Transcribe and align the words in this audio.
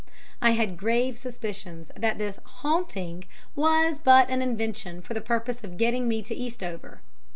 I 0.41 0.53
had 0.53 0.77
grave 0.77 1.19
suspicions 1.19 1.91
that 1.95 2.17
this 2.17 2.39
"haunting" 2.43 3.25
was 3.55 3.99
but 3.99 4.31
an 4.31 4.41
invention 4.41 4.99
for 5.03 5.13
the 5.13 5.21
purpose 5.21 5.63
of 5.63 5.77
getting 5.77 6.07
me 6.07 6.23
to 6.23 6.33
Eastover. 6.33 7.01